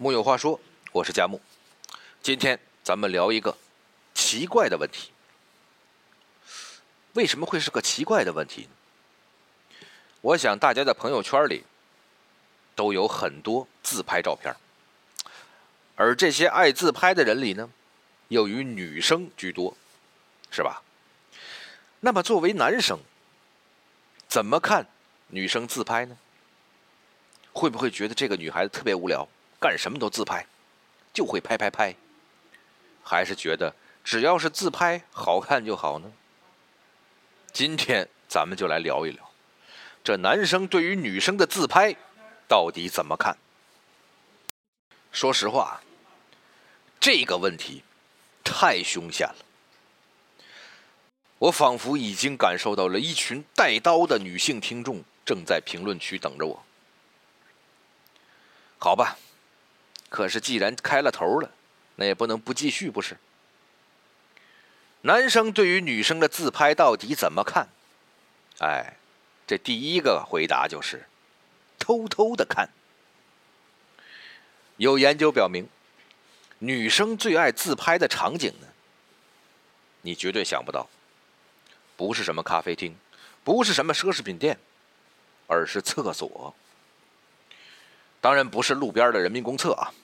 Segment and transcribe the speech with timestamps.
[0.00, 0.60] 木有话说，
[0.92, 1.40] 我是佳木。
[2.22, 3.58] 今天咱们聊一个
[4.14, 5.10] 奇怪的问题。
[7.14, 8.68] 为什么会是个奇怪的问题？
[10.20, 11.64] 我想大家的朋友圈里
[12.76, 14.54] 都有很多自拍照片，
[15.96, 17.68] 而这些爱自拍的人里呢，
[18.28, 19.76] 又以女生居多，
[20.52, 20.80] 是吧？
[21.98, 23.00] 那么作为男生，
[24.28, 24.86] 怎么看
[25.26, 26.16] 女生自拍呢？
[27.52, 29.28] 会不会觉得这个女孩子特别无聊？
[29.60, 30.46] 干什么都自拍，
[31.12, 31.94] 就会拍拍拍，
[33.02, 36.12] 还是觉得只要是自拍好看就好呢？
[37.52, 39.30] 今天咱们就来聊一聊，
[40.04, 41.96] 这男生对于女生的自拍
[42.46, 43.36] 到底怎么看？
[45.10, 45.82] 说实话，
[47.00, 47.82] 这个问题
[48.44, 49.44] 太凶险了，
[51.38, 56.62] 我仿佛已经感受到了一群带刀的女性听众正在评论区等着我。
[58.78, 59.18] 好吧。
[60.08, 61.50] 可是，既然开了头了，
[61.96, 63.16] 那也不能不继续，不是？
[65.02, 67.68] 男生对于女生的自拍到底怎么看？
[68.60, 68.96] 哎，
[69.46, 71.06] 这第一个回答就是
[71.78, 72.70] 偷偷的看。
[74.78, 75.68] 有研究表明，
[76.58, 78.66] 女生最爱自拍的场景呢，
[80.02, 80.88] 你绝对想不到，
[81.96, 82.96] 不是什么咖啡厅，
[83.44, 84.58] 不是什么奢侈品店，
[85.46, 86.54] 而是厕所。
[88.20, 89.94] 当然不是路边的人民公厕啊，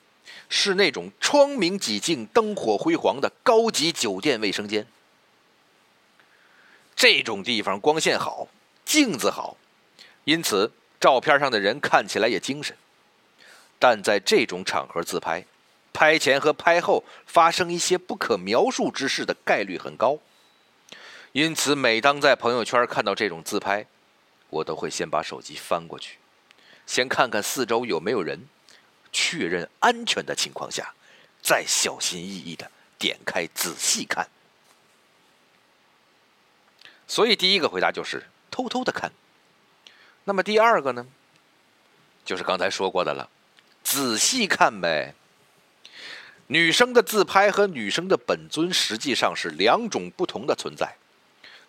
[0.48, 4.86] 是那种窗明几净、灯火辉煌的高级酒店卫生间。
[6.96, 8.48] 这种地方光线好，
[8.84, 9.56] 镜子好，
[10.24, 12.76] 因此照片上的人看起来也精神。
[13.78, 15.44] 但在这种场合自拍，
[15.92, 20.18] 拍前和拍后发生一些不可描述之事的概率很高。
[21.32, 23.84] 因此，每当在朋友圈看到这种自拍，
[24.48, 26.18] 我都会先把手机翻过去。
[26.86, 28.38] 先看看四周有没有人，
[29.14, 30.92] 确认安全的情况下，
[31.40, 34.28] 再小心翼翼的点开仔细看。
[37.06, 39.12] 所以第一个回答就是偷偷的看。
[40.24, 41.06] 那么第二个呢，
[42.24, 43.30] 就是刚才说过的了，
[43.84, 45.14] 仔细看呗。
[46.48, 50.96] 女生的自拍和女生的本尊实际上是两种不同的存在，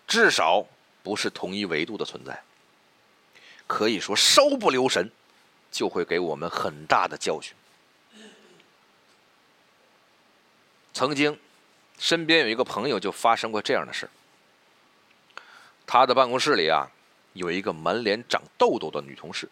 [0.08, 0.68] 至少
[1.03, 2.42] 不是同一维度的存在。
[3.68, 5.12] 可以说，稍不留神，
[5.75, 7.53] 就会给我们很大的教训。
[10.94, 11.38] 曾经，
[12.00, 14.09] 身边有一个朋友就发生过这样的事
[15.86, 16.88] 他的办公室里啊，
[17.34, 19.50] 有一个满脸长痘痘的女同事。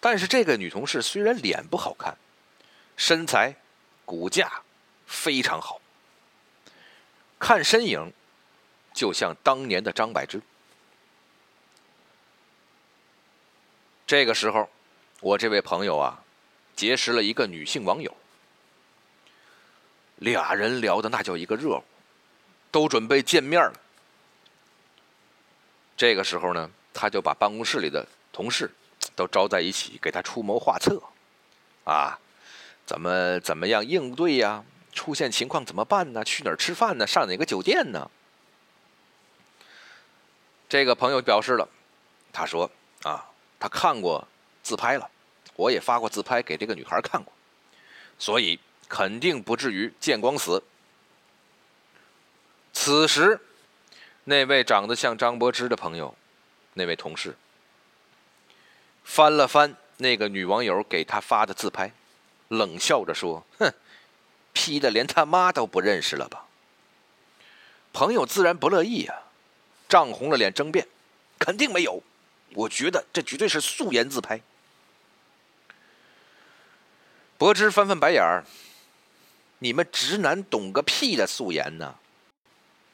[0.00, 2.16] 但是这个女同事虽然脸不好看，
[2.96, 3.54] 身材、
[4.04, 4.64] 骨架
[5.06, 5.80] 非常好，
[7.38, 8.12] 看身影，
[8.92, 10.42] 就像当年的张柏芝。
[14.06, 14.68] 这个时候，
[15.20, 16.22] 我这位朋友啊，
[16.76, 18.14] 结识了一个女性网友，
[20.16, 21.84] 俩人聊的那叫一个热乎，
[22.70, 23.72] 都准备见面了。
[25.96, 28.70] 这个时候呢，他就把办公室里的同事
[29.16, 31.02] 都招在一起，给他出谋划策，
[31.84, 32.18] 啊，
[32.84, 34.62] 怎么怎么样应对呀？
[34.92, 36.22] 出现情况怎么办呢？
[36.22, 37.06] 去哪儿吃饭呢？
[37.06, 38.10] 上哪个酒店呢？
[40.68, 41.66] 这个朋友表示了，
[42.30, 42.70] 他说
[43.02, 43.30] 啊。
[43.58, 44.26] 他看过
[44.62, 45.10] 自拍了，
[45.56, 47.32] 我也发过自拍给这个女孩看过，
[48.18, 50.62] 所以肯定不至于见光死。
[52.72, 53.40] 此时，
[54.24, 56.14] 那位长得像张柏芝的朋友，
[56.74, 57.36] 那位同事，
[59.04, 61.92] 翻了翻那个女网友给他发的自拍，
[62.48, 63.72] 冷笑着说：“哼
[64.52, 66.46] ，P 的连他妈都不认识了吧？”
[67.92, 69.14] 朋友自然不乐意呀，
[69.88, 70.88] 涨红了脸争辩
[71.38, 72.02] ：“肯定没有。”
[72.54, 74.40] 我觉得这绝对是素颜自拍。
[77.36, 78.44] 柏芝翻翻白眼儿
[79.58, 81.96] ：“你们直男懂个屁的素颜呢！”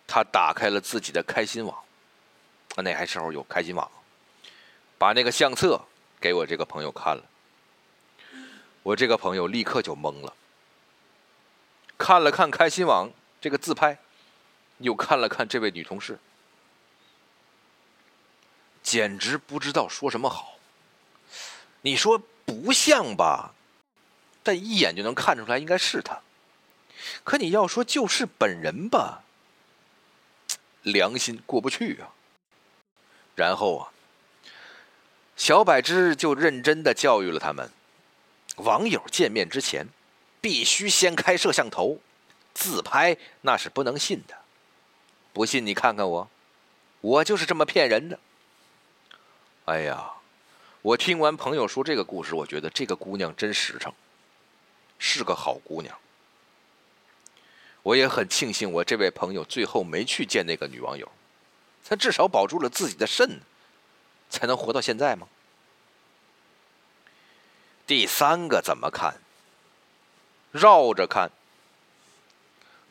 [0.09, 1.79] 他打开了自己的开心网，
[2.77, 3.89] 那还时候有开心网，
[4.99, 5.81] 把那个相册
[6.21, 7.23] 给我这个朋友看了。
[8.83, 10.35] 我这个朋友立刻就懵了，
[11.99, 13.11] 看了看开心网
[13.41, 13.99] 这个自拍，
[14.79, 16.19] 又看了看这位女同事。
[18.91, 20.59] 简直不知道说什么好。
[21.83, 23.55] 你说不像吧？
[24.43, 26.19] 但一眼就能看出来应该是他。
[27.23, 29.23] 可你要说就是本人吧，
[30.83, 32.11] 良心过不去啊。
[33.37, 33.93] 然后啊，
[35.37, 37.71] 小柏芝就认真的教育了他们：
[38.57, 39.87] 网友见面之前，
[40.41, 42.01] 必须先开摄像头，
[42.55, 44.37] 自拍那是不能信的。
[45.33, 46.29] 不信你看看我，
[47.01, 48.19] 我就是这么骗人的。
[49.67, 50.11] 哎呀，
[50.83, 53.93] 我听完朋友说这个故事，我觉得这个姑娘真实诚，
[54.99, 55.97] 是个好姑娘。
[57.83, 61.11] 我也很庆幸，我这位朋友最后没去见那个女网友，
[61.85, 63.41] 他至少保住了自己的肾，
[64.29, 65.29] 才能活到现在吗？
[67.87, 69.21] 第三个怎么看？
[70.53, 71.31] 绕着看。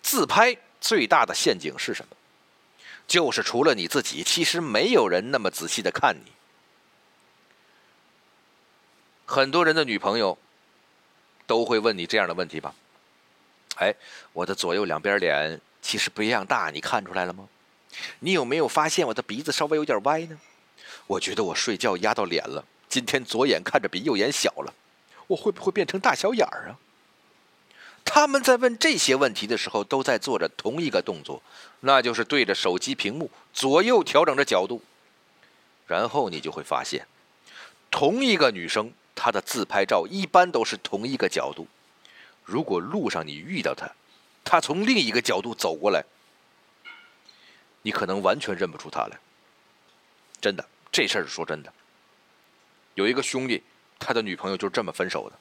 [0.02, 2.16] 自拍最大的陷阱是什么？
[3.06, 6.32] 就是除了你自己，其实没有人那么仔细的看你。
[9.30, 10.36] 很多人的女朋友
[11.46, 12.74] 都会问你这样的问题吧？
[13.76, 13.94] 哎，
[14.34, 17.48] 我的左右两边脸其实不一样大，你看出来了吗？
[18.22, 20.40] 你有没有发现我的鼻子稍微有点歪呢？
[21.06, 24.74] 我觉得我睡觉压到脸了，今天左眼看着比右眼小了，
[25.28, 26.80] 我会不会变成大小眼儿啊？
[28.04, 31.44] 他们在问这些问题的时候，都在做着同一个动作，
[31.82, 34.82] 那就是对着手机屏幕左右调整着角度。
[35.86, 37.06] 然后你就会发现，
[37.92, 38.92] 同一个女生
[39.22, 41.68] 他的自拍照一般都是同一个角度。
[42.46, 43.86] 如果路上你遇到他，
[44.46, 46.02] 他从另一个角度走过来，
[47.82, 49.20] 你可能完全认不出他来。
[50.40, 51.74] 真的，这事儿说真的。
[52.96, 53.62] 有一个兄弟，
[54.00, 55.36] 他的女朋友就是这么分手的。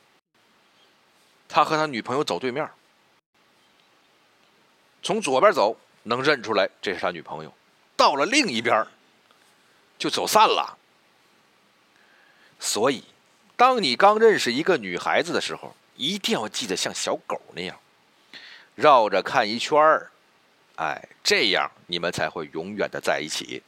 [1.49, 2.69] 他和他女朋友走对面，
[5.05, 7.55] 从左边走能认出来这是他女朋友，
[7.97, 8.85] 到了另一边
[9.97, 10.77] 就走散了。
[12.61, 13.05] 所以，
[13.59, 17.77] 当你刚认识一个女孩子的时候，一定要记得像小狗那样
[18.77, 20.13] 绕着看一圈儿，
[20.77, 23.65] 哎，这样你们才会永远的在一起。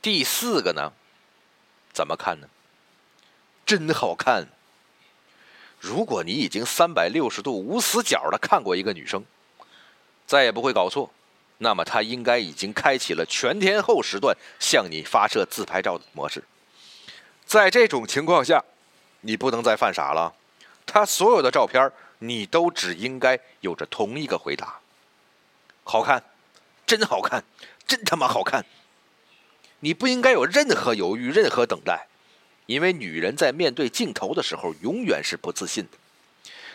[0.00, 0.92] 第四个呢，
[1.92, 2.48] 怎么看呢？
[3.66, 4.46] 真好看。
[5.80, 9.24] 如果你已经三百六十度无死角的看过一个女生，
[10.28, 11.12] 再也不会搞错，
[11.58, 16.44] 那么她应该已经开启了全天候时段向你发射自拍照的模式。
[17.46, 18.64] 在这种情况下。
[19.22, 20.32] 你不能再犯傻了，
[20.84, 21.90] 他所有的照片
[22.20, 24.78] 你都只应该有着同一个回答：
[25.82, 26.22] 好看，
[26.86, 27.42] 真好看，
[27.88, 28.64] 真他妈好看。
[29.80, 32.06] 你不应该有任何犹豫，任何等待，
[32.66, 35.98] 因为女人在面对镜头的时候永远是不自信的，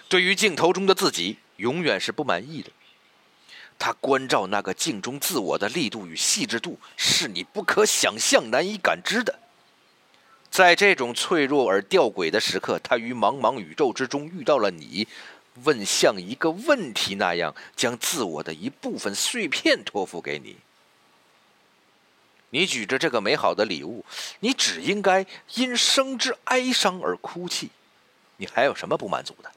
[0.09, 2.69] 对于镜头中的自己永远是不满意的。
[3.79, 9.39] 她关照那个镜中自我的力度与细致度是你不可想象、难以感知的。
[10.51, 15.07] 在这种脆弱而吊诡的时刻，他于茫茫宇宙之中遇到了你，
[15.63, 20.57] 问像一个问题那样，将自我的一部分碎片托付给你。
[22.49, 24.03] 你举着这个美好的礼物，
[24.41, 25.25] 你只应该
[25.55, 27.69] 因生之哀伤而哭泣。
[28.35, 29.49] 你还有什么不满足的？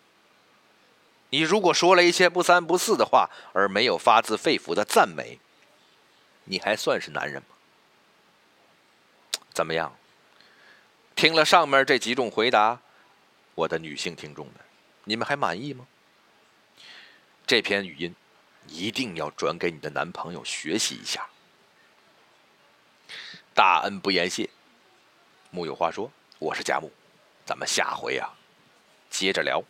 [1.30, 5.40] 你如果说了一些不三不四的话，而没有发自肺腑的赞美，
[6.44, 7.48] 你还算是男人吗？
[9.52, 9.92] 怎么样？
[11.14, 12.80] 听了上面这几种回答，
[13.54, 14.54] 我的女性听众们，
[15.04, 15.86] 你们还满意吗？
[17.46, 18.14] 这篇语音
[18.66, 21.26] 一定要转给你的男朋友学习一下。
[23.54, 24.50] 大恩不言谢，
[25.50, 26.90] 木有话说，我是贾木，
[27.46, 28.28] 咱们下回啊
[29.08, 29.62] 接着聊。